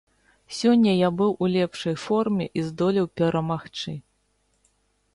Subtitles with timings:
[0.59, 3.99] Сёння я быў у лепшай форме і здолеў перамагчы.